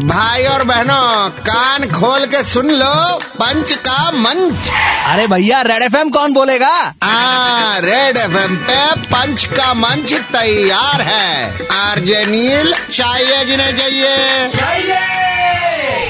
भाई 0.00 0.42
और 0.44 0.62
बहनों 0.64 1.28
कान 1.30 1.84
खोल 1.90 2.26
के 2.26 2.42
सुन 2.42 2.70
लो 2.70 3.18
पंच 3.18 3.72
का 3.72 4.10
मंच। 4.10 4.70
अरे 5.06 5.26
भैया 5.26 5.60
रेड 5.62 5.82
एफएम 5.82 6.08
कौन 6.08 6.32
बोलेगा? 6.32 6.94
आ, 7.02 7.78
रेड 7.78 8.16
एफएम 8.16 8.56
पे 8.56 9.00
पंच 9.02 9.44
का 9.44 9.74
मंच 9.74 10.12
तैयार 10.14 11.00
है। 11.00 11.66
आरजे 11.72 12.24
नील 12.26 12.74
चाहिए 12.92 13.44
जिन्हें 13.44 13.76
चाहिए। 13.76 14.98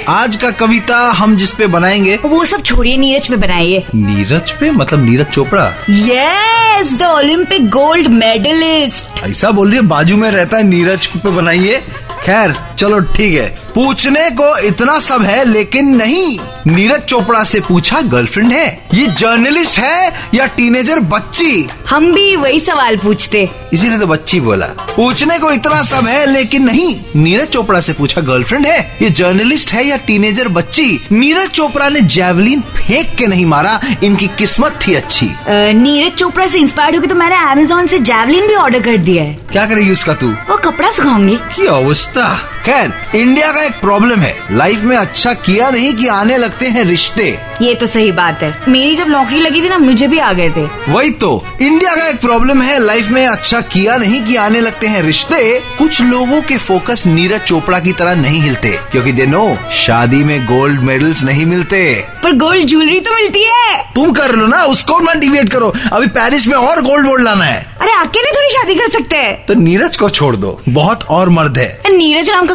आज 0.09 0.37
का 0.37 0.51
कविता 0.51 0.99
हम 1.11 1.37
जिस 1.37 1.53
पे 1.53 1.67
बनाएँगे 1.67 2.17
वो 2.17 2.45
सब 2.45 2.63
छोड़िए 2.63 2.97
नीरज 2.97 3.29
पे 3.29 3.37
बनाइए। 3.37 3.85
नीरज 3.95 4.51
पे? 4.51 4.71
मतलब 4.71 5.05
Neeraj 5.05 5.27
Chopra? 5.27 5.73
Yes 5.91 6.93
the 6.93 7.03
Olympic 7.03 7.71
gold 7.71 8.07
medallist 8.07 9.25
ऐसा 9.25 9.51
बोल 9.51 9.69
रही 9.69 9.77
है 9.77 9.87
बाजू 9.87 10.17
में 10.17 10.31
रहता 10.31 10.57
है 10.57 10.63
नीरज 10.63 11.07
पे 11.07 11.31
बनाइए। 11.31 11.83
खैर 12.27 12.55
चलो 12.79 12.99
ठीक 13.15 13.35
है। 13.35 13.47
पूछने 13.75 14.29
को 14.31 14.47
इतना 14.59 14.99
सब 15.01 15.23
है 15.23 15.45
लेकिन 15.45 15.95
नहीं। 15.97 16.39
नीरज 16.67 17.01
चोपड़ा 17.01 17.43
से 17.45 17.61
पूछा 17.61 18.01
गर्लफ्रेंड 18.05 18.53
है? 18.53 18.67
ये 18.95 19.07
जर्नलिस्ट 19.09 19.79
है 19.79 20.13
या 20.35 20.47
टीनेजर 20.57 21.01
बच्ची? 21.11 21.69
हम 21.89 22.13
भी 22.13 22.35
वही 22.37 22.61
सवाल 22.61 22.97
पूछते। 22.97 23.49
इसीलिए 23.73 23.99
तो 23.99 24.07
बच्ची 24.07 24.41
बोला। 24.41 24.67
पूछने 24.97 25.39
को 25.39 25.51
इतना 25.53 25.83
सब 25.83 26.07
है 26.07 26.25
लेकिन 26.27 26.65
नहीं। 26.65 26.95
नीरज 27.17 27.49
चोपड़ा 27.49 27.81
से 27.81 27.93
पूछा 27.93 28.21
गर्लफ्रेंड 28.21 28.67
है? 28.67 28.79
ये 29.03 29.11
जर्नलिस्ट 29.11 29.73
है 29.73 29.87
या 29.87 29.97
टीनेजर 30.07 30.49
बच्ची? 30.49 30.89
नीरज 31.13 31.51
चोपड़ा 31.51 31.89
ने 31.89 32.01
जेवलिन 32.01 32.61
फेंक 32.77 33.15
के 33.19 33.27
नहीं 33.27 33.47
मारा 33.47 33.81
इनकी 34.03 34.27
किस्मत 34.39 34.79
थी 34.87 34.95
अच्छी। 34.95 35.31
नीरज 35.51 36.13
चोपड़ा 36.13 36.47
से 36.47 36.59
इंस्पायर 36.59 36.97
होकर 36.97 37.09
तो 37.09 37.15
मैंने 37.15 37.37
अमेजोन 37.53 37.87
से 37.87 37.99
जेवलिन 38.01 38.47
भी 38.49 38.55
ऑर्डर 38.57 38.83
कर 38.83 38.97
दिया 38.99 39.23
है। 39.23 39.35
क्या 39.53 39.67
करेगी 39.67 39.93
उसका 39.93 40.15
तू? 40.15 40.33
कपड़ा 40.67 40.91
सुखाऊँगी। 40.91 41.37
की 41.37 41.67
अवस्था? 41.67 42.56
खैर 42.67 42.93
इंडिया 43.17 43.51
का 43.53 43.63
एक 43.63 43.75
प्रॉब्लम 43.81 44.21
है। 44.21 44.35
लाइफ 44.53 44.81
में 44.83 44.97
अच्छा 44.97 45.33
किया 45.35 45.69
नहीं 45.71 45.93
कि 45.95 46.07
आने 46.07 46.37
लगते 46.37 46.67
हैं 46.67 46.85
रिश्ते। 46.85 47.27
ये 47.63 47.75
तो 47.75 47.87
सही 47.87 48.11
बात 48.13 48.43
है। 48.43 48.49
मेरी 48.69 48.97
जब 48.97 49.09
नौकरी 49.09 49.41
लगी 49.41 49.61
थी 49.63 49.69
ना 49.69 49.77
मुझे 49.79 50.07
भी 50.07 50.19
आ 50.19 50.33
गए 50.33 50.49
थे। 50.51 50.65
वही 50.89 51.11
तो 51.21 51.31
इंडिया 51.61 51.95
का 51.97 52.09
एक 52.09 52.21
प्रॉब्लम 52.21 52.63
है 52.63 52.79
लाइफ 52.79 53.11
में 53.11 53.27
अच्छा 53.27 53.61
किया 53.75 53.97
नहीं 53.97 54.23
कि 54.25 54.37
आने 54.37 54.61
लगते 54.61 54.87
हैं 54.87 55.03
रिश्ते। 55.03 55.39
कुछ 55.79 56.01
लोगों 56.01 56.41
के 56.43 56.57
फोकस 56.57 57.07
नीरज 57.07 57.41
चोपड़ा 57.41 57.79
की 57.81 57.93
तरह 57.93 58.15
नहीं 58.15 58.41
हिलते 58.41 58.77
क्योंकि 58.93 59.13
दे 59.13 59.27
नो 59.27 59.47
शादी 59.75 60.23
में 60.25 60.41
गोल्ड 60.47 60.81
मेडल्स 60.81 61.23
नहीं 61.25 61.47
मिलते। 61.47 61.85
पर 62.23 62.37
गोल्ड 62.37 62.67
ज्वेलरी 62.67 63.01
तो 63.01 63.15
मिलती 63.15 63.45
है। 63.45 63.79
तुम 63.95 64.13
कर 64.13 64.35
लो 64.35 64.47
ना 64.47 64.65
उसको 64.65 64.99
मत 65.01 65.17
डिबेट 65.17 65.49
करो। 65.49 65.73
अभी 65.93 66.07
पेरिस 66.19 66.47
में 66.47 66.57
और 66.57 66.83
गोल्ड 66.83 67.07
वोल्ड 67.07 67.25
लाना 67.25 67.45
है। 67.45 67.65
अरे 67.81 67.93
अकेले 67.93 68.31
थोड़ी 68.31 68.49
शादी 68.49 68.75
कर 68.75 68.89
सकते 68.91 69.17
हैं। 69.17 69.45
तो 69.47 69.55
नीरज 69.55 69.97
को 69.97 70.11
छोड़ 70.11 70.35
दो 70.37 70.61
बहुत 70.69 71.05
और 71.11 71.29
मर्द 71.31 71.59
है। 71.59 71.81
नीरज 71.89 72.31
नाम 72.31 72.47
का 72.47 72.55